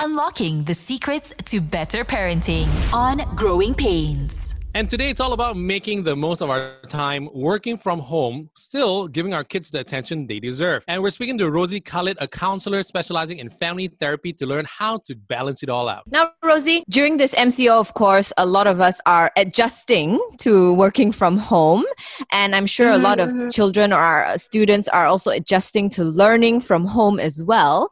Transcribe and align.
Unlocking 0.00 0.62
the 0.62 0.74
secrets 0.74 1.34
to 1.46 1.60
better 1.60 2.04
parenting 2.04 2.68
on 2.94 3.18
Growing 3.34 3.74
Pains. 3.74 4.54
And 4.72 4.88
today 4.88 5.10
it's 5.10 5.18
all 5.18 5.32
about 5.32 5.56
making 5.56 6.04
the 6.04 6.14
most 6.14 6.40
of 6.40 6.50
our 6.50 6.76
time 6.88 7.28
working 7.34 7.76
from 7.76 7.98
home, 7.98 8.48
still 8.56 9.08
giving 9.08 9.34
our 9.34 9.42
kids 9.42 9.72
the 9.72 9.80
attention 9.80 10.28
they 10.28 10.38
deserve. 10.38 10.84
And 10.86 11.02
we're 11.02 11.10
speaking 11.10 11.36
to 11.38 11.50
Rozy 11.50 11.80
Khalid, 11.80 12.16
a 12.20 12.28
counselor 12.28 12.84
specializing 12.84 13.38
in 13.38 13.50
family 13.50 13.88
therapy, 13.88 14.32
to 14.34 14.46
learn 14.46 14.66
how 14.66 14.98
to 15.06 15.16
balance 15.16 15.64
it 15.64 15.68
all 15.68 15.88
out. 15.88 16.04
Now, 16.06 16.30
Rozy, 16.44 16.84
during 16.88 17.16
this 17.16 17.34
MCO, 17.34 17.80
of 17.80 17.94
course, 17.94 18.32
a 18.36 18.46
lot 18.46 18.68
of 18.68 18.80
us 18.80 19.00
are 19.04 19.32
adjusting 19.36 20.20
to 20.38 20.74
working 20.74 21.10
from 21.10 21.38
home. 21.38 21.84
And 22.30 22.54
I'm 22.54 22.66
sure 22.66 22.90
a 22.90 22.98
lot 22.98 23.18
of 23.18 23.32
Mhm. 23.32 23.52
children 23.52 23.92
or 23.92 23.98
our 23.98 24.38
students 24.38 24.86
are 24.88 25.06
also 25.06 25.32
adjusting 25.32 25.90
to 25.90 26.04
learning 26.04 26.60
from 26.60 26.86
home 26.86 27.18
as 27.18 27.42
well. 27.42 27.90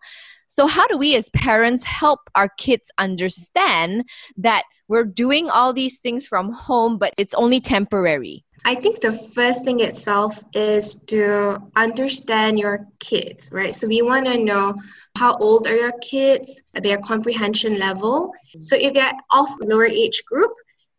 So, 0.48 0.66
how 0.66 0.86
do 0.86 0.96
we 0.96 1.16
as 1.16 1.28
parents 1.30 1.84
help 1.84 2.20
our 2.34 2.48
kids 2.48 2.90
understand 2.98 4.04
that 4.36 4.64
we're 4.88 5.04
doing 5.04 5.50
all 5.50 5.72
these 5.72 5.98
things 5.98 6.26
from 6.26 6.52
home, 6.52 6.98
but 6.98 7.12
it's 7.18 7.34
only 7.34 7.60
temporary? 7.60 8.44
I 8.64 8.74
think 8.74 9.00
the 9.00 9.12
first 9.12 9.64
thing 9.64 9.78
itself 9.78 10.42
is 10.52 10.96
to 11.06 11.62
understand 11.76 12.58
your 12.58 12.84
kids, 12.98 13.50
right? 13.52 13.72
So 13.72 13.86
we 13.86 14.02
want 14.02 14.26
to 14.26 14.42
know 14.42 14.74
how 15.16 15.36
old 15.36 15.68
are 15.68 15.76
your 15.76 15.92
kids, 16.00 16.60
their 16.74 16.98
comprehension 16.98 17.78
level. 17.78 18.34
So 18.58 18.76
if 18.76 18.92
they're 18.92 19.12
of 19.32 19.46
lower 19.60 19.86
age 19.86 20.20
group, 20.26 20.50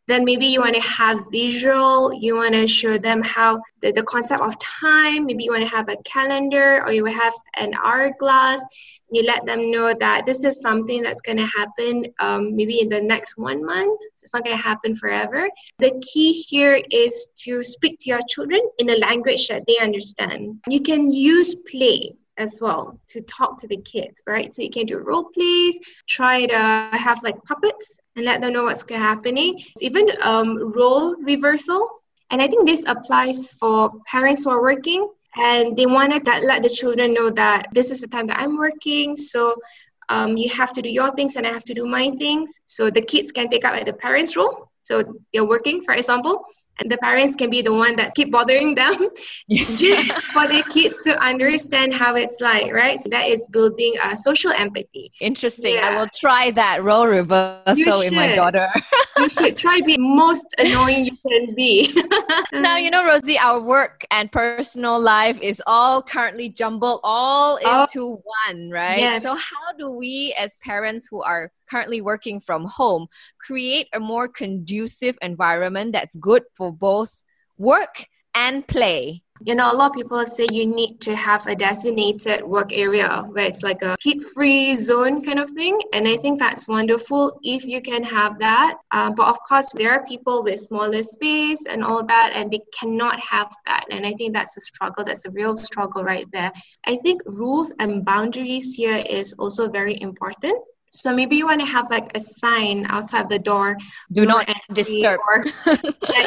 then 0.08 0.24
maybe 0.24 0.46
you 0.46 0.62
want 0.62 0.76
to 0.76 0.82
have 0.82 1.20
visual, 1.32 2.14
you 2.14 2.36
want 2.36 2.54
to 2.54 2.66
show 2.66 2.98
them 2.98 3.22
how 3.24 3.62
the, 3.82 3.92
the 3.92 4.04
concept 4.04 4.42
of 4.42 4.58
time, 4.60 5.26
maybe 5.26 5.44
you 5.44 5.52
want 5.52 5.64
to 5.64 5.70
have 5.70 5.90
a 5.90 5.98
calendar 6.04 6.84
or 6.86 6.92
you 6.92 7.06
have 7.06 7.34
an 7.56 7.74
hourglass. 7.84 8.66
You 9.10 9.24
let 9.24 9.46
them 9.46 9.72
know 9.72 9.94
that 9.94 10.26
this 10.26 10.44
is 10.44 10.62
something 10.62 11.02
that's 11.02 11.22
going 11.22 11.38
to 11.38 11.46
happen 11.46 12.06
um, 12.20 12.56
maybe 12.56 12.82
in 12.82 12.90
the 12.90 13.02
next 13.02 13.38
one 13.38 13.66
month. 13.66 14.02
So 14.14 14.24
it's 14.24 14.34
not 14.34 14.44
going 14.44 14.58
to 14.58 14.62
happen 14.62 14.96
forever. 14.96 15.50
The 15.80 16.02
key 16.12 16.34
here 16.34 16.82
is 16.92 17.30
to 17.44 17.64
speak 17.64 18.00
to 18.00 18.10
your 18.10 18.20
children 18.28 18.62
in 18.80 18.90
a 18.90 18.98
language 18.98 19.48
that 19.48 19.64
they 19.68 19.78
understand. 19.80 20.62
You 20.68 20.82
can 20.82 21.12
use 21.12 21.56
play 21.56 22.16
as 22.38 22.60
well 22.62 23.00
to 23.08 23.22
talk 23.22 23.58
to 23.60 23.68
the 23.68 23.78
kids, 23.78 24.22
right? 24.28 24.54
So 24.54 24.62
you 24.62 24.70
can 24.70 24.86
do 24.86 25.00
role 25.00 25.26
plays, 25.34 25.80
try 26.08 26.46
to 26.46 26.58
have 26.92 27.22
like 27.24 27.42
puppets 27.46 28.00
and 28.18 28.26
let 28.26 28.42
them 28.42 28.52
know 28.52 28.64
what's 28.64 28.84
happening. 28.90 29.60
Even 29.80 30.10
um, 30.22 30.74
role 30.74 31.16
reversal. 31.22 31.88
And 32.32 32.42
I 32.42 32.48
think 32.48 32.66
this 32.66 32.84
applies 32.88 33.52
for 33.52 33.92
parents 34.06 34.44
who 34.44 34.50
are 34.50 34.62
working 34.62 35.08
and 35.38 35.78
they 35.78 35.86
want 35.86 36.12
to 36.12 36.40
let 36.42 36.64
the 36.64 36.70
children 36.70 37.14
know 37.14 37.30
that 37.30 37.68
this 37.72 37.92
is 37.92 38.02
the 38.02 38.08
time 38.08 38.28
that 38.28 38.40
I'm 38.40 38.58
working. 38.58 39.16
So 39.16 39.56
um, 40.10 40.36
you 40.36 40.50
have 40.50 40.74
to 40.74 40.82
do 40.82 40.90
your 40.90 41.14
things 41.14 41.36
and 41.36 41.46
I 41.46 41.52
have 41.52 41.64
to 41.66 41.74
do 41.74 41.86
my 41.86 42.12
things. 42.18 42.60
So 42.66 42.90
the 42.90 43.02
kids 43.02 43.32
can 43.32 43.50
take 43.50 43.64
up 43.64 43.74
like 43.74 43.86
the 43.86 43.94
parents' 43.94 44.36
role. 44.36 44.68
So 44.82 45.04
they're 45.32 45.46
working, 45.46 45.84
for 45.84 45.94
example, 45.94 46.44
and 46.80 46.92
the 46.92 46.98
parents 46.98 47.36
can 47.36 47.50
be 47.50 47.62
the 47.62 47.74
one 47.74 47.96
that 47.96 48.14
keep 48.16 48.32
bothering 48.32 48.76
them 48.76 49.10
just 49.50 50.12
for 50.34 50.48
the 50.48 50.64
kids 50.70 50.98
to 51.04 51.18
understand 51.24 51.94
how 51.94 52.16
it's 52.16 52.40
like, 52.42 52.72
right? 52.74 53.00
So 53.00 53.10
that 53.10 53.28
is 53.28 53.48
building 53.48 53.96
a 54.04 54.16
social 54.16 54.52
empathy. 54.52 55.12
Interesting. 55.22 55.78
I 55.78 55.98
will 55.98 56.08
try 56.16 56.52
that 56.52 56.84
role 56.84 57.08
reversal 57.08 58.02
in 58.02 58.16
my 58.16 58.36
daughter. 58.36 58.70
You 59.20 59.30
should 59.30 59.58
try 59.58 59.80
be 59.86 59.98
most 59.98 60.46
annoying 60.58 61.06
you 61.06 61.18
can 61.28 61.56
be. 61.56 61.94
now 62.54 62.78
you 62.78 62.90
know 62.92 63.06
rozy 63.06 63.38
our 63.38 63.60
work 63.60 64.06
and 64.12 64.32
personal 64.32 65.00
life 65.00 65.40
is 65.42 65.62
all 65.68 66.02
currently 66.02 66.50
jumbled 66.50 67.00
all 67.04 67.60
Oh. 67.64 67.82
into 67.82 68.22
one 68.46 68.70
right 68.70 69.00
Yes. 69.00 69.24
so 69.24 69.36
how 69.36 69.74
do 69.78 69.92
we 69.92 70.34
as 70.40 70.56
parents 70.64 71.08
who 71.10 71.22
are 71.24 71.52
currently 71.70 72.02
working 72.02 72.40
from 72.40 72.66
home 72.66 73.08
create 73.40 73.88
a 73.94 74.00
more 74.00 74.28
conducive 74.28 75.18
environment 75.22 75.94
that's 75.94 76.16
good 76.18 76.44
for 76.56 76.72
both 76.72 77.24
work 77.58 78.06
and 78.36 78.68
play 78.68 79.24
you 79.46 79.56
know, 79.56 79.72
a 79.72 79.76
lot 79.76 79.92
of 79.92 79.96
people 79.96 80.26
say 80.26 80.48
you 80.52 80.66
need 80.66 81.00
to 81.02 81.16
have 81.16 81.46
a 81.48 81.56
designated 81.56 82.44
work 82.44 82.72
area 82.74 83.24
where 83.32 83.46
it's 83.46 83.64
like 83.64 83.82
a 83.82 83.96
heat 84.02 84.24
free 84.34 84.76
zone 84.76 85.24
kind 85.24 85.40
of 85.40 85.50
thing. 85.52 85.80
And 85.94 86.08
I 86.08 86.18
think 86.18 86.40
that's 86.40 86.68
wonderful 86.68 87.40
if 87.44 87.66
you 87.66 87.82
can 87.82 88.04
have 88.04 88.40
that. 88.40 88.78
Uh, 88.92 89.12
but 89.12 89.28
of 89.28 89.38
course, 89.48 89.70
there 89.74 89.92
are 89.92 90.06
people 90.06 90.44
with 90.44 90.60
smaller 90.60 91.04
space 91.04 91.64
and 91.70 91.84
all 91.84 92.04
that, 92.06 92.32
and 92.34 92.52
they 92.52 92.62
cannot 92.78 93.20
have 93.20 93.54
that. 93.66 93.86
And 93.92 94.06
I 94.06 94.14
think 94.14 94.34
that's 94.34 94.58
a 94.58 94.62
struggle. 94.62 95.04
That's 95.04 95.26
a 95.26 95.32
real 95.32 95.56
struggle 95.56 96.04
right 96.04 96.30
there. 96.32 96.52
I 96.86 96.96
think 96.98 97.22
rules 97.26 97.74
and 97.80 98.04
boundaries 98.04 98.76
here 98.76 99.04
is 99.10 99.34
also 99.34 99.68
very 99.70 100.00
important. 100.02 100.58
So 100.92 101.14
maybe 101.14 101.36
you 101.36 101.46
want 101.46 101.62
to 101.62 101.68
have 101.68 101.90
like 101.90 102.16
a 102.16 102.20
sign 102.20 102.86
outside 102.90 103.30
the 103.30 103.40
door 103.40 103.78
do 104.12 104.26
not 104.26 104.48
disturb 104.74 105.20
or 105.28 105.46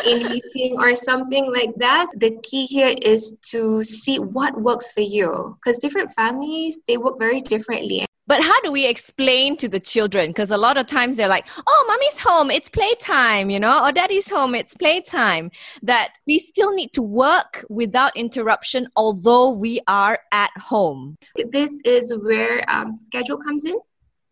in 0.06 0.28
meeting 0.28 0.76
or 0.78 0.94
something 0.94 1.50
like 1.50 1.74
that. 1.76 2.08
The 2.16 2.38
key 2.42 2.66
here 2.66 2.94
is 3.02 3.36
to 3.50 3.82
see 3.82 4.18
what 4.18 4.60
works 4.60 4.90
for 4.92 5.00
you 5.00 5.56
because 5.56 5.78
different 5.78 6.10
families 6.12 6.78
they 6.86 6.96
work 6.96 7.18
very 7.18 7.40
differently. 7.40 8.06
But 8.30 8.44
how 8.44 8.60
do 8.60 8.70
we 8.70 8.86
explain 8.86 9.56
to 9.56 9.68
the 9.68 9.80
children? 9.80 10.30
Because 10.30 10.52
a 10.52 10.56
lot 10.56 10.76
of 10.76 10.86
times 10.86 11.16
they're 11.16 11.26
like, 11.26 11.48
oh, 11.66 11.84
mommy's 11.88 12.16
home, 12.16 12.48
it's 12.48 12.68
playtime, 12.68 13.50
you 13.50 13.58
know, 13.58 13.84
or 13.84 13.90
daddy's 13.90 14.30
home, 14.30 14.54
it's 14.54 14.72
playtime. 14.72 15.50
That 15.82 16.12
we 16.28 16.38
still 16.38 16.72
need 16.72 16.92
to 16.92 17.02
work 17.02 17.64
without 17.68 18.16
interruption, 18.16 18.86
although 18.94 19.50
we 19.50 19.80
are 19.88 20.20
at 20.30 20.52
home. 20.56 21.18
This 21.50 21.80
is 21.84 22.14
where 22.22 22.64
um, 22.70 22.92
schedule 23.02 23.36
comes 23.36 23.64
in. 23.64 23.74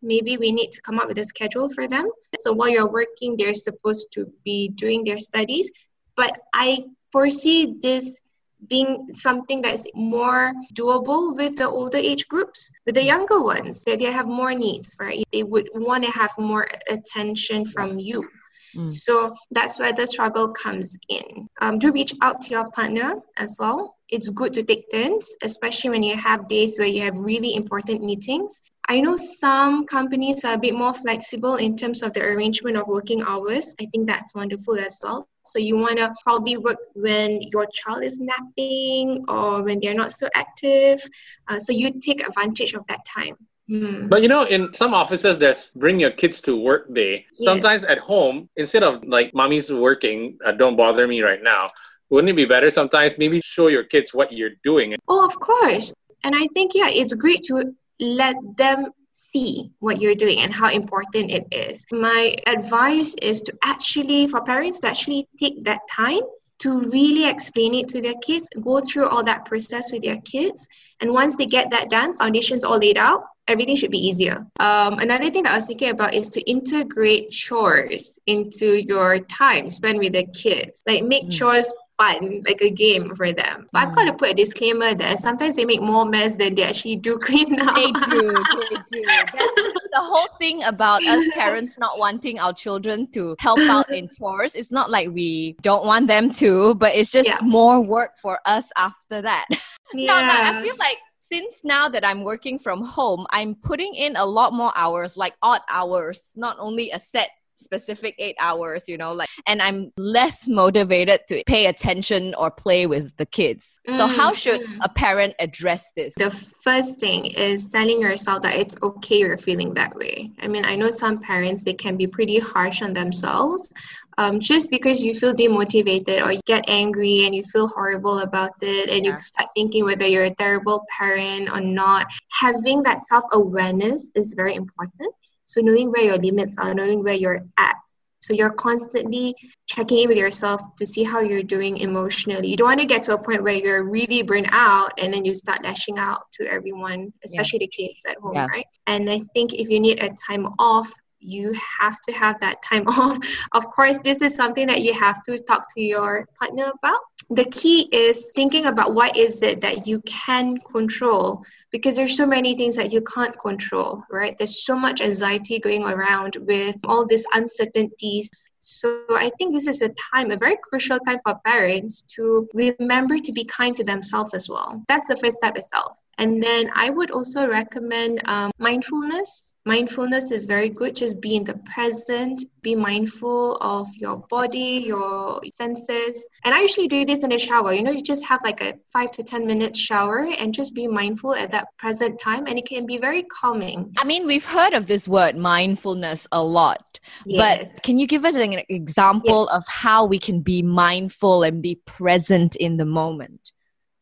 Maybe 0.03 0.37
we 0.37 0.53
need 0.53 0.71
to 0.73 0.83
come 0.83 0.99
up 0.99 1.09
with 1.09 1.19
a 1.19 1.25
schedule 1.25 1.69
for 1.69 1.89
them. 1.89 2.11
So 2.39 2.53
while 2.53 2.69
you're 2.69 2.91
working, 2.91 3.37
they're 3.37 3.55
supposed 3.55 4.09
to 4.13 4.33
be 4.45 4.69
doing 4.69 5.05
their 5.05 5.19
studies. 5.19 5.71
But 6.17 6.39
I 6.53 6.85
foresee 7.13 7.77
this 7.81 8.21
being 8.69 9.09
something 9.13 9.63
that's 9.63 9.87
more 9.95 10.53
doable 10.75 11.37
with 11.37 11.57
the 11.57 11.69
older 11.69 11.99
age 11.99 12.27
groups. 12.29 12.71
With 12.87 12.97
the 12.97 13.05
younger 13.05 13.41
ones, 13.41 13.85
they, 13.85 13.97
they 13.97 14.11
have 14.11 14.27
more 14.27 14.55
needs, 14.55 14.97
right? 14.99 15.25
They 15.33 15.45
would 15.45 15.69
want 15.75 16.05
to 16.05 16.11
have 16.11 16.33
more 16.39 16.69
attention 16.91 17.65
from 17.65 17.99
you. 17.99 18.29
Mm. 18.77 18.89
So 18.89 19.35
that's 19.51 19.79
where 19.79 19.93
the 19.93 20.07
struggle 20.07 20.49
comes 20.49 20.97
in. 21.09 21.49
Um, 21.61 21.79
do 21.79 21.93
reach 21.93 22.15
out 22.21 22.43
to 22.43 22.51
your 22.51 22.71
partner 22.71 23.15
as 23.37 23.57
well. 23.59 23.97
It's 24.09 24.31
good 24.31 24.55
to 24.55 24.63
take 24.63 24.91
turns, 24.91 25.31
especially 25.43 25.91
when 25.91 26.03
you 26.03 26.17
have 26.17 26.49
days 26.49 26.79
where 26.79 26.89
you 26.89 27.03
have 27.03 27.19
really 27.19 27.55
important 27.55 28.03
meetings. 28.03 28.61
I 28.91 29.01
know 29.01 29.17
some 29.17 29.85
companies 29.85 30.47
are 30.47 30.55
a 30.55 30.59
bit 30.59 30.75
more 30.75 30.95
flexible 30.95 31.57
in 31.57 31.77
terms 31.77 32.03
of 32.03 32.15
the 32.15 32.23
arrangement 32.23 32.79
of 32.79 32.89
working 32.89 33.23
hours. 33.23 33.75
I 33.79 33.87
think 33.93 34.07
that's 34.07 34.35
wonderful 34.35 34.79
as 34.79 34.99
well. 35.05 35.29
So 35.45 35.59
you 35.59 35.77
want 35.77 35.99
to 35.99 36.15
probably 36.25 36.57
work 36.57 36.79
when 36.95 37.43
your 37.53 37.67
child 37.67 38.03
is 38.03 38.19
napping 38.19 39.27
or 39.29 39.63
when 39.63 39.79
they're 39.79 39.95
not 39.95 40.13
so 40.13 40.29
active. 40.35 41.03
Uh, 41.49 41.59
so 41.59 41.73
you 41.73 41.93
take 42.01 42.27
advantage 42.27 42.73
of 42.73 42.87
that 42.87 43.01
time. 43.05 43.37
Hmm. 43.69 44.09
But 44.09 44.23
you 44.23 44.29
know, 44.29 44.45
in 44.45 44.73
some 44.73 44.95
offices, 44.95 45.37
there's 45.37 45.71
bring 45.77 46.01
your 46.01 46.11
kids 46.11 46.41
to 46.43 46.57
work 46.57 46.93
day. 46.95 47.27
Yes. 47.37 47.45
Sometimes 47.45 47.85
at 47.85 47.99
home, 47.99 48.49
instead 48.57 48.83
of 48.83 49.05
like 49.05 49.35
mommy's 49.35 49.71
working, 49.71 50.39
uh, 50.47 50.53
don't 50.53 50.77
bother 50.77 51.07
me 51.07 51.21
right 51.21 51.43
now. 51.43 51.73
Wouldn't 52.09 52.31
it 52.31 52.37
be 52.37 52.47
better 52.47 52.71
sometimes 52.71 53.19
maybe 53.19 53.43
show 53.43 53.67
your 53.67 53.85
kids 53.85 54.15
what 54.15 54.33
you're 54.33 54.57
doing? 54.65 54.97
Oh, 55.09 55.27
of 55.27 55.39
course. 55.39 55.93
And 56.25 56.35
I 56.35 56.47
think, 56.55 56.75
yeah, 56.75 56.89
it's 56.89 57.13
great 57.13 57.43
to 57.45 57.75
let 58.01 58.37
them 58.57 58.93
see 59.11 59.71
what 59.81 60.01
you're 60.01 60.15
doing 60.15 60.39
and 60.39 60.55
how 60.55 60.71
important 60.71 61.31
it 61.31 61.47
is. 61.51 61.85
My 61.93 62.35
advice 62.47 63.15
is 63.21 63.43
to 63.43 63.53
actually, 63.63 64.27
for 64.27 64.41
parents 64.43 64.79
to 64.81 64.89
actually 64.89 65.27
take 65.39 65.65
that 65.65 65.81
time 65.91 66.21
to 66.61 66.81
really 66.91 67.29
explain 67.29 67.75
it 67.75 67.89
to 67.89 68.03
their 68.03 68.15
kids, 68.23 68.49
go 68.61 68.81
through 68.81 69.09
all 69.09 69.23
that 69.23 69.45
process 69.45 69.93
with 69.93 70.03
their 70.03 70.21
kids. 70.23 70.67
And 71.01 71.13
once 71.13 71.37
they 71.37 71.47
get 71.47 71.71
that 71.71 71.89
done, 71.89 72.17
foundations 72.17 72.65
all 72.65 72.79
laid 72.79 72.99
out, 72.99 73.25
everything 73.47 73.77
should 73.77 73.93
be 73.93 74.07
easier. 74.07 74.45
Um, 74.59 74.99
another 74.99 75.31
thing 75.31 75.45
that 75.45 75.53
I 75.53 75.57
was 75.57 75.67
thinking 75.67 75.91
about 75.91 76.15
is 76.15 76.29
to 76.31 76.41
integrate 76.51 77.31
chores 77.31 78.19
into 78.27 78.83
your 78.85 79.21
time 79.21 79.71
spent 79.71 79.99
with 79.99 80.13
the 80.15 80.25
kids. 80.35 80.83
Like 80.87 81.05
make 81.05 81.25
Mm. 81.27 81.33
chores 81.33 81.73
fun, 81.99 82.43
like 82.47 82.61
a 82.63 82.71
game 82.71 83.15
for 83.15 83.33
them. 83.33 83.67
But 83.73 83.83
I've 83.89 83.95
got 83.95 84.05
to 84.05 84.13
put 84.13 84.31
a 84.31 84.35
disclaimer 84.35 84.95
there. 84.95 85.17
Sometimes 85.17 85.57
they 85.57 85.65
make 85.65 85.83
more 85.83 86.05
mess 86.07 86.37
than 86.37 86.55
they 86.55 86.63
actually 86.63 86.97
do 86.97 87.19
clean 87.23 87.61
up. 87.61 87.75
They 87.75 87.91
do, 87.93 88.45
they 88.71 88.77
do. 88.89 89.05
That's 89.07 89.53
the 89.93 90.01
whole 90.01 90.29
thing 90.39 90.63
about 90.65 91.03
us 91.05 91.25
parents 91.35 91.79
not 91.79 91.99
wanting 91.99 92.39
our 92.39 92.53
children 92.53 93.11
to 93.13 93.35
help 93.39 93.59
out 93.61 93.91
in 93.93 94.09
chores. 94.19 94.55
It's 94.55 94.71
not 94.73 94.91
like 94.91 95.09
we 95.11 95.57
don't 95.63 95.85
want 95.85 96.07
them 96.07 96.31
to, 96.35 96.75
but 96.77 96.95
it's 96.95 97.11
just 97.11 97.29
Yeah. 97.29 97.39
more 97.43 97.81
work 97.81 98.13
for 98.23 98.39
us 98.47 98.71
after 98.77 99.21
that. 99.23 99.47
yeah. 99.51 99.59
No, 99.95 100.21
no, 100.21 100.33
I 100.45 100.63
feel 100.63 100.77
like 100.79 100.99
since 101.19 101.61
now 101.65 101.89
that 101.89 102.07
I'm 102.07 102.23
working 102.23 102.59
from 102.59 102.83
home, 102.85 103.27
I'm 103.31 103.55
putting 103.55 103.95
in 103.95 104.17
a 104.17 104.25
lot 104.25 104.53
more 104.53 104.71
hours, 104.77 105.17
like 105.17 105.35
odd 105.43 105.61
hours, 105.69 106.33
not 106.37 106.57
only 106.59 106.91
a 106.91 107.01
set 107.01 107.31
specific 107.59 108.15
eight 108.19 108.37
hours, 108.41 108.89
you 108.89 108.97
know, 108.97 109.13
like, 109.13 109.29
and 109.47 109.61
I'm 109.61 109.93
less 109.97 110.49
motivated 110.49 111.21
to 111.29 111.43
pay 111.47 111.67
attention 111.67 112.35
or 112.35 112.51
play 112.51 112.87
with 112.87 113.17
the 113.17 113.27
kids. 113.27 113.81
So, 113.97 114.07
how 114.07 114.33
should 114.33 114.61
Mm. 114.61 114.79
a 114.83 114.89
parent 114.89 115.35
address 115.39 115.93
this? 115.97 116.15
The 116.17 116.31
first 116.31 116.99
thing 117.01 117.27
is 117.27 117.69
telling 117.69 118.01
yourself 118.01 118.43
that 118.43 118.57
it's 118.57 118.77
okay 118.83 119.19
you're 119.21 119.37
feeling 119.37 119.75
that 119.75 119.95
way. 119.97 120.31
I 120.41 120.49
mean, 120.49 120.65
I 120.65 120.75
know 120.77 120.91
some 120.91 121.19
parents, 121.19 121.63
they 121.63 121.75
can 121.75 121.97
be 121.97 122.07
pretty 122.07 122.39
harsh 122.39 122.83
on 122.83 122.93
themselves. 122.93 123.73
Um, 124.19 124.41
just 124.41 124.69
because 124.69 125.05
you 125.05 125.15
feel 125.15 125.33
demotivated 125.33 126.27
or 126.27 126.33
you 126.33 126.41
get 126.45 126.65
angry 126.67 127.25
and 127.25 127.35
you 127.37 127.45
feel 127.45 127.69
horrible 127.69 128.19
about 128.19 128.51
it 128.63 128.89
and 128.91 129.07
Yeah. 129.07 129.13
you 129.13 129.19
start 129.21 129.49
thinking 129.55 129.85
whether 129.85 130.07
you're 130.07 130.25
a 130.25 130.35
terrible 130.35 130.85
parent 130.99 131.49
or 131.51 131.61
not, 131.61 132.07
having 132.33 132.83
that 132.83 133.01
self 133.01 133.25
awareness 133.33 134.11
is 134.17 134.35
very 134.35 134.55
important. 134.57 135.15
So, 135.49 135.61
knowing 135.63 135.91
where 135.91 136.05
your 136.05 136.19
limits 136.19 136.57
are, 136.59 136.75
knowing 136.75 137.03
where 137.03 137.15
you're 137.15 137.41
at. 137.57 137.75
So, 138.21 138.35
you're 138.35 138.51
constantly 138.51 139.35
checking 139.67 139.99
in 140.01 140.09
with 140.09 140.19
yourself 140.19 140.61
to 140.77 140.85
see 140.85 141.05
how 141.05 141.21
you're 141.21 141.43
doing 141.43 141.79
emotionally. 141.79 142.49
You 142.49 142.57
don't 142.57 142.69
want 142.69 142.81
to 142.81 142.87
get 142.87 143.03
to 143.05 143.15
a 143.15 143.19
point 143.19 143.43
where 143.43 143.55
you're 143.55 143.85
really 143.85 144.23
burnt 144.23 144.49
out 144.53 144.93
and 144.99 145.13
then 145.15 145.25
you 145.25 145.33
start 145.33 145.65
lashing 145.65 145.99
out 145.99 146.23
to 146.35 146.47
everyone, 146.47 147.13
especially 147.25 147.61
the 147.61 147.69
kids 147.69 148.03
at 148.07 148.17
home, 148.19 148.35
Yeah. 148.35 148.47
right? 148.47 148.67
And 148.87 149.09
I 149.11 149.21
think 149.35 149.55
if 149.55 149.71
you 149.71 149.81
need 149.81 150.03
a 150.03 150.11
time 150.29 150.47
off, 150.59 150.93
you 151.21 151.53
have 151.81 151.97
to 152.07 152.13
have 152.13 152.39
that 152.41 152.63
time 152.63 152.87
off. 153.03 153.19
Of 153.53 153.65
course, 153.71 153.99
this 154.01 154.21
is 154.21 154.35
something 154.35 154.67
that 154.67 154.83
you 154.83 154.93
have 154.95 155.23
to 155.25 155.39
talk 155.39 155.63
to 155.75 155.81
your 155.81 156.27
partner 156.39 156.71
about. 156.83 157.01
The 157.31 157.45
key 157.45 157.89
is 157.93 158.31
thinking 158.35 158.65
about 158.67 158.95
what 158.95 159.17
is 159.17 159.43
it 159.43 159.61
that 159.61 159.87
you 159.87 160.01
can 160.03 160.57
control 160.59 161.45
because 161.71 161.97
there's 161.97 162.17
so 162.17 162.27
many 162.27 162.57
things 162.57 162.77
that 162.77 162.91
you 162.91 163.03
can't 163.03 163.39
control, 163.39 164.03
right? 164.11 164.37
There's 164.39 164.65
so 164.65 164.75
much 164.75 165.03
anxiety 165.03 165.59
going 165.59 165.85
around 165.85 166.37
with 166.41 166.77
all 166.85 167.07
these 167.07 167.27
uncertainties. 167.35 168.31
So 168.59 169.05
I 169.11 169.31
think 169.37 169.53
this 169.53 169.67
is 169.67 169.83
a 169.83 169.91
time, 170.13 170.31
a 170.31 170.39
very 170.39 170.57
crucial 170.63 170.99
time 171.01 171.19
for 171.23 171.35
parents 171.45 172.03
to 172.17 172.49
remember 172.55 173.19
to 173.19 173.33
be 173.33 173.45
kind 173.45 173.77
to 173.77 173.85
themselves 173.85 174.33
as 174.33 174.49
well. 174.49 174.83
That's 174.89 175.07
the 175.07 175.17
first 175.17 175.37
step 175.37 175.57
itself. 175.57 175.99
And 176.19 176.43
then 176.43 176.71
I 176.75 176.91
would 176.91 177.11
also 177.11 177.47
recommend 177.49 178.21
um, 178.27 178.51
mindfulness. 178.59 179.55
Mindfulness 179.65 180.31
is 180.33 180.47
very 180.47 180.71
good. 180.71 180.97
Just 180.97 181.21
be 181.21 181.37
in 181.37 181.45
the 181.45 181.55
present, 181.75 182.43
be 182.63 182.75
mindful 182.75 183.57
of 183.57 183.87
your 183.97 184.17
body, 184.31 184.83
your 184.87 185.41
senses. 185.53 186.27
And 186.45 186.55
I 186.55 186.61
usually 186.61 186.89
do 186.89 187.05
this 187.05 187.23
in 187.23 187.31
the 187.31 187.39
shower. 187.39 187.75
You 187.75 187.83
know, 187.83 187.91
you 187.91 188.03
just 188.03 188.25
have 188.25 188.41
like 188.43 188.63
a 188.63 188.75
five 188.93 189.13
to 189.13 189.23
10 189.23 189.47
minute 189.47 189.77
shower 189.77 190.27
and 190.39 190.55
just 190.55 190.75
be 190.75 190.89
mindful 190.89 191.35
at 191.35 191.51
that 191.51 191.69
present 191.77 192.19
time. 192.19 192.47
And 192.47 192.59
it 192.59 192.67
can 192.67 192.87
be 192.87 192.99
very 192.99 193.25
calming. 193.25 193.93
I 193.99 194.05
mean, 194.05 194.27
we've 194.27 194.45
heard 194.45 194.73
of 194.73 194.87
this 194.87 195.07
word 195.07 195.37
mindfulness 195.37 196.27
a 196.33 196.43
lot, 196.43 196.99
Yes. 197.27 197.73
but 197.73 197.83
can 197.83 197.99
you 197.99 198.07
give 198.07 198.25
us 198.25 198.35
an 198.35 198.61
example 198.71 199.49
of 199.51 199.65
how 199.69 200.07
we 200.07 200.19
can 200.19 200.41
be 200.41 200.63
mindful 200.63 201.43
and 201.43 201.63
be 201.63 201.75
present 201.85 202.57
in 202.57 202.79
the 202.79 202.87
moment? 202.87 203.53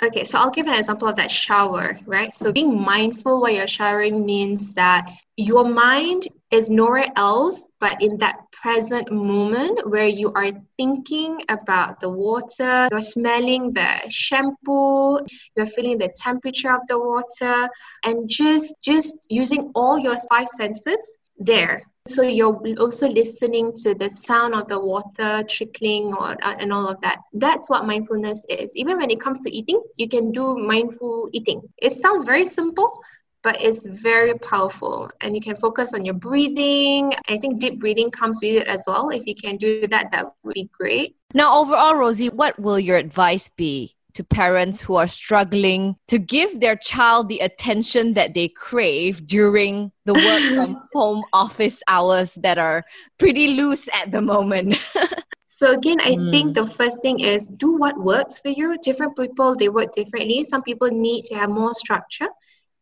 Okay, 0.03 0.25
so 0.25 0.39
I'll 0.39 0.51
give 0.51 0.67
an 0.67 0.75
example 0.75 1.09
of 1.09 1.17
that 1.17 1.31
shower, 1.31 1.99
right? 2.05 2.35
So 2.35 2.53
being 2.53 2.79
mindful 2.79 3.41
while 3.41 3.51
you're 3.51 3.67
showering 3.67 4.27
means 4.27 4.75
that 4.75 5.11
your 5.39 5.65
mind 5.65 6.29
is 6.51 6.69
nowhere 6.69 7.07
else 7.17 7.67
but 7.81 8.03
in 8.03 8.19
that 8.19 8.37
present 8.53 9.11
moment 9.11 9.89
where 9.89 10.07
you 10.07 10.33
are 10.35 10.51
thinking 10.77 11.41
about 11.49 12.01
the 12.01 12.11
water, 12.11 12.89
you're 12.91 13.01
smelling 13.01 13.73
the 13.73 13.89
shampoo, 14.09 15.21
you're 15.57 15.67
feeling 15.67 15.99
the 15.99 16.13
temperature 16.17 16.73
of 16.75 16.87
the 16.89 16.99
water, 16.99 17.69
and 18.05 18.29
just 18.29 18.75
just 18.83 19.17
using 19.31 19.73
all 19.75 19.99
your 19.99 20.17
five 20.29 20.49
senses 20.49 21.19
there. 21.39 21.85
So 22.07 22.23
you're 22.23 22.61
also 22.79 23.09
listening 23.09 23.73
to 23.83 23.95
the 23.95 24.09
sound 24.09 24.55
of 24.55 24.69
the 24.69 24.79
water 24.79 25.43
trickling 25.49 26.15
or 26.15 26.37
uh, 26.43 26.55
and 26.59 26.73
all 26.73 26.89
of 26.89 27.01
that. 27.01 27.19
That's 27.33 27.69
what 27.69 27.87
mindfulness 27.87 28.45
is. 28.49 28.77
Even 28.77 28.99
when 28.99 29.11
it 29.11 29.21
comes 29.21 29.41
to 29.41 29.51
eating, 29.55 29.83
you 29.97 30.09
can 30.09 30.31
do 30.33 30.57
mindful 30.57 31.29
eating. 31.33 31.63
It 31.79 31.95
sounds 31.95 32.25
very 32.25 32.45
simple, 32.45 33.03
but 33.43 33.61
it's 33.61 33.87
very 33.87 34.35
powerful 34.39 35.11
and 35.21 35.35
you 35.35 35.41
can 35.41 35.57
focus 35.57 35.95
on 35.95 36.05
your 36.05 36.15
breathing. 36.15 37.13
I 37.29 37.39
think 37.39 37.61
deep 37.61 37.81
breathing 37.81 38.11
comes 38.11 38.41
with 38.43 38.63
it 38.63 38.69
as 38.69 38.85
well. 38.87 39.11
If 39.11 39.27
you 39.27 39.35
can 39.35 39.57
do 39.57 39.87
that, 39.89 40.13
that 40.13 40.27
would 40.45 40.55
be 40.55 40.71
great. 40.79 41.17
Now, 41.35 41.59
overall, 41.61 41.97
Rozy, 41.97 42.29
what 42.29 42.59
will 42.59 42.79
your 42.79 42.97
advice 42.97 43.51
be 43.57 43.96
to 44.17 44.25
parents 44.25 44.83
who 44.83 44.97
are 44.97 45.07
struggling 45.09 45.97
to 46.09 46.19
give 46.19 46.61
their 46.61 46.77
child 46.77 47.29
the 47.29 47.41
attention 47.41 48.15
that 48.15 48.35
they 48.35 48.49
crave 48.49 49.27
during 49.27 49.93
the 50.05 50.15
work 50.15 50.43
from 50.55 50.77
home 50.93 51.25
office 51.33 51.83
hours 51.89 52.35
that 52.43 52.59
are 52.59 52.85
pretty 53.19 53.49
loose 53.49 53.89
at 54.03 54.13
the 54.13 54.23
moment? 54.23 54.77
So 55.45 55.73
again, 55.73 56.01
I 56.01 56.17
Mm. 56.17 56.31
think 56.33 56.55
the 56.55 56.67
first 56.67 57.01
thing 57.03 57.21
is 57.21 57.49
do 57.49 57.77
what 57.77 57.97
works 57.99 58.39
for 58.39 58.49
you. 58.49 58.77
Different 58.83 59.17
people 59.17 59.55
they 59.55 59.69
work 59.69 59.93
differently. 59.93 60.45
Some 60.45 60.63
people 60.63 60.89
need 60.91 61.25
to 61.27 61.35
have 61.35 61.51
more 61.51 61.73
structure, 61.75 62.29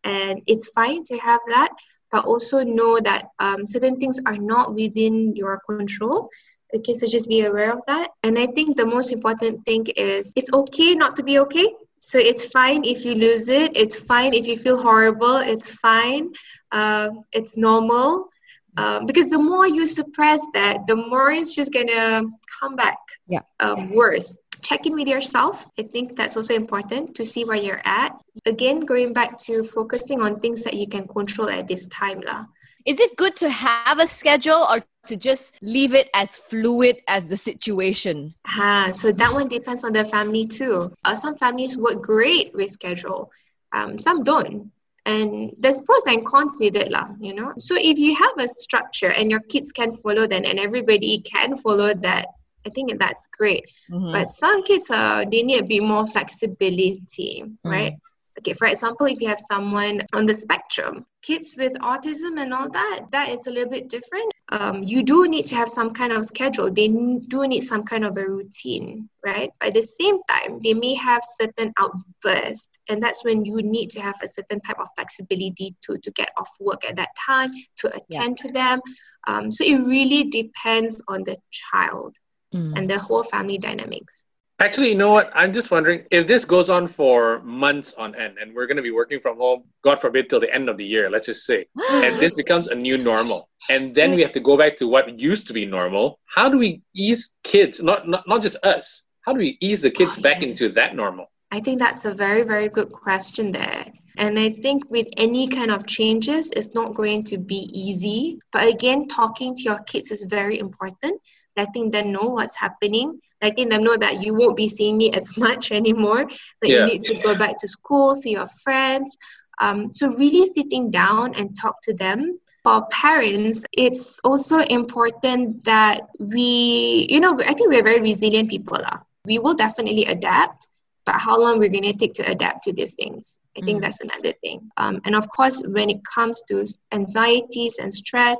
and 0.02 0.42
it's 0.46 0.68
fine 0.70 1.04
to 1.04 1.16
have 1.18 1.40
that. 1.48 1.70
But 2.10 2.24
also 2.26 2.62
know 2.64 2.98
that 3.00 3.26
um, 3.38 3.68
certain 3.68 3.96
things 3.98 4.20
are 4.26 4.38
not 4.38 4.74
within 4.74 5.34
your 5.36 5.60
control. 5.68 6.30
Okay, 6.74 6.94
so 6.94 7.06
just 7.06 7.28
be 7.28 7.42
aware 7.42 7.72
of 7.72 7.80
that. 7.86 8.10
And 8.22 8.38
I 8.38 8.46
think 8.46 8.76
the 8.76 8.86
most 8.86 9.12
important 9.12 9.64
thing 9.64 9.86
is 9.96 10.32
it's 10.34 10.52
okay 10.52 10.94
not 10.94 11.14
to 11.16 11.22
be 11.22 11.38
okay. 11.40 11.68
So 12.00 12.18
it's 12.18 12.46
fine 12.46 12.84
if 12.84 13.04
you 13.04 13.14
lose 13.14 13.48
it. 13.48 13.76
It's 13.76 13.98
fine 13.98 14.34
if 14.34 14.46
you 14.46 14.56
feel 14.56 14.76
horrible. 14.76 15.36
It's 15.36 15.70
fine. 15.70 16.32
Um, 16.72 17.22
it's 17.32 17.56
normal. 17.56 18.28
Um, 18.76 19.06
because 19.06 19.28
the 19.28 19.38
more 19.38 19.66
you 19.68 19.86
suppress 19.86 20.42
that, 20.52 20.86
the 20.88 20.96
more 20.96 21.30
it's 21.30 21.54
just 21.54 21.72
gonna 21.72 22.22
come 22.60 22.74
back 22.74 22.98
Yeah. 23.28 23.40
um, 23.60 23.94
worse. 23.94 24.40
Check 24.62 24.86
in 24.86 24.94
with 24.94 25.06
yourself. 25.06 25.64
I 25.78 25.82
think 25.82 26.16
that's 26.16 26.36
also 26.36 26.54
important 26.54 27.14
to 27.16 27.24
see 27.24 27.44
where 27.44 27.56
you're 27.56 27.82
at. 27.84 28.12
Again, 28.46 28.80
going 28.80 29.12
back 29.12 29.38
to 29.46 29.62
focusing 29.62 30.20
on 30.22 30.40
things 30.40 30.64
that 30.64 30.74
you 30.74 30.88
can 30.88 31.06
control 31.06 31.48
at 31.48 31.68
this 31.68 31.86
time. 31.86 32.20
lah. 32.20 32.46
Is 32.86 33.00
it 33.00 33.16
good 33.16 33.36
to 33.36 33.48
have 33.48 33.98
a 33.98 34.06
schedule 34.06 34.66
or 34.70 34.84
to 35.06 35.16
just 35.16 35.54
leave 35.62 35.94
it 35.94 36.08
as 36.14 36.36
fluid 36.36 37.00
as 37.08 37.28
the 37.28 37.36
situation? 37.36 38.34
Ah, 38.46 38.90
so 38.92 39.10
that 39.12 39.32
one 39.32 39.48
depends 39.48 39.84
on 39.84 39.92
the 39.92 40.04
family 40.04 40.44
too. 40.46 40.90
Uh, 41.04 41.14
some 41.14 41.36
families 41.36 41.76
work 41.76 42.02
great 42.02 42.54
with 42.54 42.70
schedule, 42.70 43.30
um, 43.72 43.96
some 43.96 44.22
don't. 44.24 44.70
And 45.06 45.52
there's 45.58 45.80
pros 45.82 46.02
and 46.06 46.24
cons 46.24 46.56
with 46.60 46.76
it, 46.76 46.90
lah, 46.90 47.08
you 47.20 47.34
know. 47.34 47.52
So 47.58 47.76
if 47.76 47.98
you 47.98 48.14
have 48.16 48.32
a 48.38 48.48
structure 48.48 49.10
and 49.10 49.30
your 49.30 49.40
kids 49.40 49.70
can 49.72 49.92
follow 49.92 50.26
that 50.26 50.44
and 50.44 50.58
everybody 50.58 51.20
can 51.20 51.56
follow 51.56 51.92
that, 51.92 52.28
I 52.66 52.70
think 52.70 52.98
that's 52.98 53.28
great. 53.36 53.64
Mhm. 53.90 54.12
But 54.12 54.28
some 54.28 54.62
kids 54.62 54.90
are 54.90 55.24
they 55.26 55.42
need 55.42 55.60
a 55.60 55.64
bit 55.64 55.82
more 55.82 56.06
flexibility, 56.06 57.44
right? 57.64 57.92
Okay, 58.38 58.52
for 58.52 58.66
example, 58.66 59.06
if 59.06 59.20
you 59.20 59.28
have 59.28 59.38
someone 59.38 60.02
on 60.12 60.26
the 60.26 60.34
spectrum, 60.34 61.06
kids 61.22 61.54
with 61.56 61.72
autism 61.74 62.40
and 62.40 62.52
all 62.52 62.68
that, 62.68 63.06
that 63.12 63.28
is 63.28 63.46
a 63.46 63.50
little 63.50 63.70
bit 63.70 63.88
different. 63.88 64.32
Um, 64.50 64.82
you 64.82 65.02
do 65.04 65.28
need 65.28 65.46
to 65.46 65.54
have 65.54 65.68
some 65.68 65.94
kind 65.94 66.12
of 66.12 66.24
schedule. 66.24 66.70
They 66.70 66.88
do 66.88 67.46
need 67.46 67.62
some 67.62 67.84
kind 67.84 68.04
of 68.04 68.16
a 68.16 68.28
routine, 68.28 69.08
right? 69.24 69.50
But 69.60 69.68
at 69.68 69.74
the 69.74 69.82
same 69.82 70.18
time, 70.28 70.58
they 70.62 70.74
may 70.74 70.94
have 70.94 71.22
certain 71.40 71.72
outbursts, 71.78 72.80
and 72.88 73.02
that's 73.02 73.24
when 73.24 73.44
you 73.44 73.62
need 73.62 73.90
to 73.90 74.00
have 74.00 74.16
a 74.22 74.28
certain 74.28 74.60
type 74.60 74.80
of 74.80 74.88
flexibility 74.96 75.74
to 75.82 75.98
to 75.98 76.10
get 76.10 76.30
off 76.36 76.50
work 76.60 76.84
at 76.88 76.96
that 76.96 77.10
time, 77.16 77.50
to 77.78 77.92
attend 77.96 78.36
to 78.38 78.52
them. 78.52 78.80
Um, 79.26 79.50
so 79.50 79.64
it 79.64 79.76
really 79.76 80.24
depends 80.24 81.00
on 81.08 81.22
the 81.24 81.38
child 81.50 82.16
Mm. 82.54 82.78
and 82.78 82.88
the 82.88 82.98
whole 83.00 83.24
family 83.24 83.58
dynamics. 83.58 84.26
Actually, 84.60 84.90
you 84.90 84.94
know 84.94 85.12
what? 85.12 85.30
I'm 85.34 85.52
just 85.52 85.72
wondering 85.72 86.04
if 86.12 86.28
this 86.28 86.44
goes 86.44 86.70
on 86.70 86.86
for 86.86 87.40
months 87.42 87.92
on 87.94 88.14
end 88.14 88.38
and 88.40 88.54
we're 88.54 88.66
going 88.66 88.76
to 88.76 88.82
be 88.82 88.92
working 88.92 89.18
from 89.18 89.36
home, 89.36 89.64
God 89.82 90.00
forbid, 90.00 90.30
till 90.30 90.38
the 90.38 90.52
end 90.54 90.68
of 90.68 90.76
the 90.76 90.84
year, 90.84 91.10
let's 91.10 91.26
just 91.26 91.44
say, 91.44 91.66
and 91.90 92.20
this 92.20 92.32
becomes 92.42 92.68
a 92.68 92.74
new 92.74 92.96
normal. 92.96 93.48
And 93.68 93.94
then 93.94 94.12
we 94.12 94.20
have 94.22 94.32
to 94.32 94.40
go 94.40 94.56
back 94.56 94.76
to 94.76 94.86
what 94.86 95.18
used 95.18 95.48
to 95.48 95.52
be 95.52 95.66
normal. 95.66 96.20
How 96.26 96.48
do 96.48 96.58
we 96.58 96.82
ease 96.94 97.34
kids, 97.42 97.82
not, 97.82 98.06
not, 98.06 98.28
not 98.28 98.42
just 98.42 98.64
us, 98.64 99.02
how 99.22 99.32
do 99.32 99.38
we 99.38 99.58
ease 99.60 99.82
the 99.82 99.90
kids 99.90 100.16
back 100.16 100.42
into 100.42 100.68
that 100.70 100.94
normal? 100.94 101.26
I 101.50 101.60
think 101.60 101.80
that's 101.80 102.04
a 102.04 102.14
very, 102.14 102.42
very 102.42 102.68
good 102.68 102.92
question 102.92 103.50
there. 103.50 103.86
And 104.16 104.38
I 104.38 104.50
think 104.50 104.88
with 104.90 105.08
any 105.16 105.48
kind 105.48 105.70
of 105.72 105.86
changes, 105.86 106.52
it's 106.52 106.74
not 106.74 106.94
going 106.94 107.24
to 107.24 107.38
be 107.38 107.68
easy. 107.72 108.38
But 108.52 108.68
again, 108.68 109.08
talking 109.08 109.56
to 109.56 109.62
your 109.62 109.80
kids 109.80 110.12
is 110.12 110.24
very 110.24 110.58
important. 110.58 111.20
Letting 111.56 111.90
them 111.90 112.12
know 112.12 112.26
what's 112.36 112.56
happening, 112.56 113.20
letting 113.42 113.68
them 113.68 113.82
know 113.84 113.96
that 113.96 114.22
you 114.24 114.34
won't 114.34 114.56
be 114.56 114.68
seeing 114.68 114.96
me 114.98 115.12
as 115.12 115.36
much 115.46 115.70
anymore, 115.72 116.26
that 116.60 116.68
Yeah. 116.68 116.80
you 116.86 116.86
need 116.92 117.02
to 117.04 117.14
go 117.22 117.34
back 117.34 117.56
to 117.58 117.68
school, 117.68 118.14
see 118.14 118.30
your 118.32 118.46
friends. 118.64 119.16
Um, 119.60 119.94
so, 119.94 120.08
really 120.08 120.46
sitting 120.46 120.90
down 120.90 121.34
and 121.36 121.56
talk 121.56 121.76
to 121.82 121.94
them. 121.94 122.38
For 122.64 122.82
parents, 122.90 123.64
it's 123.72 124.18
also 124.24 124.58
important 124.58 125.62
that 125.64 126.00
we, 126.18 127.06
you 127.10 127.20
know, 127.20 127.38
I 127.40 127.52
think 127.54 127.68
we're 127.70 127.84
very 127.84 128.00
resilient 128.00 128.50
people. 128.50 128.78
lah. 128.80 128.98
We 129.26 129.38
will 129.38 129.54
definitely 129.54 130.04
adapt 130.06 130.68
but 131.06 131.20
how 131.20 131.38
long 131.38 131.58
we're 131.58 131.68
going 131.68 131.84
to 131.84 131.92
take 131.92 132.14
to 132.14 132.22
adapt 132.30 132.64
to 132.64 132.72
these 132.72 132.94
things 132.94 133.38
i 133.58 133.60
think 133.60 133.76
Mm. 133.78 133.82
that's 133.84 134.00
another 134.00 134.32
thing 134.40 134.58
um, 134.78 135.00
and 135.04 135.14
of 135.14 135.28
course 135.28 135.60
when 135.76 135.90
it 135.90 136.00
comes 136.14 136.42
to 136.48 136.64
anxieties 136.92 137.78
and 137.78 137.92
stress 137.92 138.38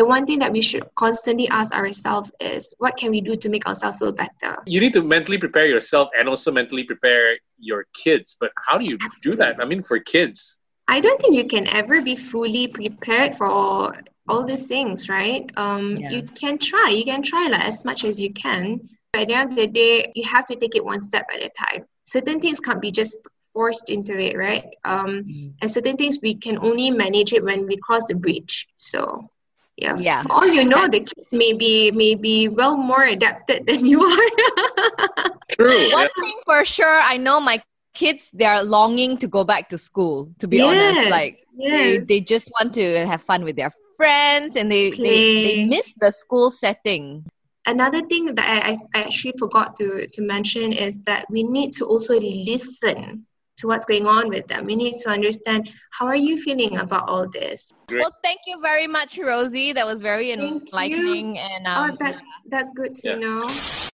the 0.00 0.06
one 0.06 0.24
thing 0.24 0.38
that 0.38 0.50
we 0.50 0.62
should 0.62 0.82
constantly 0.94 1.46
ask 1.50 1.74
ourselves 1.74 2.32
is 2.40 2.74
what 2.78 2.96
can 2.96 3.10
we 3.10 3.20
do 3.20 3.36
to 3.36 3.50
make 3.50 3.66
ourselves 3.66 3.98
feel 3.98 4.12
better? 4.12 4.56
You 4.66 4.80
need 4.80 4.94
to 4.94 5.02
mentally 5.02 5.36
prepare 5.36 5.66
yourself 5.66 6.08
and 6.18 6.26
also 6.26 6.50
mentally 6.50 6.84
prepare 6.84 7.36
your 7.58 7.84
kids. 7.92 8.34
But 8.40 8.50
how 8.66 8.78
do 8.78 8.86
you 8.86 8.96
Absolutely. 8.96 9.30
do 9.30 9.36
that? 9.36 9.60
I 9.60 9.66
mean, 9.66 9.82
for 9.82 9.98
kids. 9.98 10.58
I 10.88 11.00
don't 11.00 11.20
think 11.20 11.34
you 11.34 11.44
can 11.44 11.66
ever 11.66 12.00
be 12.00 12.16
fully 12.16 12.66
prepared 12.66 13.34
for 13.34 13.46
all 13.46 14.42
these 14.46 14.66
things, 14.66 15.10
right? 15.10 15.44
Um, 15.58 15.98
yeah. 15.98 16.12
You 16.12 16.22
can 16.22 16.56
try, 16.56 16.88
you 16.88 17.04
can 17.04 17.22
try 17.22 17.48
like, 17.48 17.66
as 17.66 17.84
much 17.84 18.06
as 18.06 18.18
you 18.22 18.32
can. 18.32 18.80
But 19.12 19.22
at 19.22 19.28
the 19.28 19.34
end 19.34 19.50
of 19.50 19.56
the 19.56 19.66
day, 19.66 20.12
you 20.14 20.24
have 20.24 20.46
to 20.46 20.56
take 20.56 20.76
it 20.76 20.82
one 20.82 21.02
step 21.02 21.26
at 21.30 21.42
a 21.42 21.50
time. 21.50 21.84
Certain 22.04 22.40
things 22.40 22.58
can't 22.58 22.80
be 22.80 22.90
just 22.90 23.18
forced 23.52 23.90
into 23.90 24.18
it, 24.18 24.34
right? 24.34 24.64
Um, 24.86 25.24
mm. 25.24 25.52
And 25.60 25.70
certain 25.70 25.98
things 25.98 26.20
we 26.22 26.36
can 26.36 26.56
only 26.56 26.90
manage 26.90 27.34
it 27.34 27.44
when 27.44 27.66
we 27.66 27.76
cross 27.76 28.04
the 28.06 28.14
bridge. 28.14 28.66
So 28.74 29.28
yeah. 29.76 29.96
Yeah. 29.98 30.22
For 30.22 30.32
all 30.32 30.46
you 30.46 30.64
know, 30.64 30.88
the 30.88 31.00
kids 31.00 31.32
may 31.32 31.52
be 31.52 31.90
may 31.90 32.14
be 32.14 32.48
well 32.48 32.76
more 32.76 33.04
adapted 33.04 33.66
than 33.66 33.86
you 33.86 34.02
are. 34.02 35.30
True. 35.52 35.92
One 35.92 36.08
yeah. 36.16 36.22
thing 36.22 36.40
for 36.44 36.64
sure, 36.64 37.00
I 37.02 37.16
know 37.16 37.40
my 37.40 37.62
kids 37.94 38.30
they 38.32 38.44
are 38.44 38.62
longing 38.62 39.16
to 39.18 39.26
go 39.26 39.42
back 39.44 39.68
to 39.68 39.76
school 39.78 40.32
to 40.38 40.46
be 40.46 40.58
yes, 40.58 40.96
honest 40.96 41.10
like 41.10 41.34
yes. 41.58 41.70
they, 41.70 41.98
they 41.98 42.20
just 42.20 42.48
want 42.58 42.72
to 42.72 43.04
have 43.04 43.20
fun 43.20 43.42
with 43.42 43.56
their 43.56 43.72
friends 43.96 44.56
and 44.56 44.70
they, 44.70 44.90
they, 44.90 45.42
they 45.42 45.64
miss 45.66 45.92
the 46.00 46.12
school 46.12 46.52
setting 46.52 47.26
another 47.66 48.00
thing 48.06 48.34
that 48.34 48.64
I, 48.64 48.78
I 48.94 49.02
actually 49.02 49.34
forgot 49.38 49.76
to, 49.76 50.06
to 50.06 50.22
mention 50.22 50.72
is 50.72 51.02
that 51.04 51.26
we 51.30 51.42
need 51.42 51.72
to 51.74 51.84
also 51.84 52.18
listen 52.20 53.26
to 53.60 53.66
what's 53.66 53.84
going 53.84 54.06
on 54.06 54.28
with 54.28 54.46
them. 54.46 54.66
We 54.66 54.76
need 54.76 54.98
to 54.98 55.10
understand 55.10 55.70
how 55.90 56.06
are 56.06 56.16
you 56.16 56.36
feeling 56.40 56.78
about 56.78 57.08
all 57.08 57.28
this. 57.28 57.72
Great. 57.88 58.00
Well, 58.00 58.16
thank 58.22 58.40
you 58.46 58.60
very 58.60 58.86
much, 58.86 59.18
Rozy. 59.18 59.72
That 59.72 59.86
was 59.86 60.02
very 60.02 60.32
enlightening. 60.32 61.38
And 61.38 61.66
um, 61.66 61.90
oh, 61.90 61.96
that's 61.98 62.22
that's 62.46 62.72
good 62.72 62.94
to 62.96 63.08
yeah. 63.10 63.16
know. 63.16 63.89